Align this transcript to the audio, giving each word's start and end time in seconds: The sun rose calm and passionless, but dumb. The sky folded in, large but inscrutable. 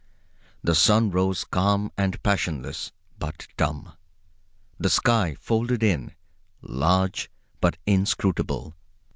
The 0.63 0.73
sun 0.73 1.11
rose 1.11 1.43
calm 1.43 1.91
and 1.95 2.23
passionless, 2.23 2.91
but 3.19 3.45
dumb. 3.55 3.93
The 4.79 4.89
sky 4.89 5.35
folded 5.39 5.83
in, 5.83 6.15
large 6.63 7.29
but 7.59 7.77
inscrutable. 7.85 8.75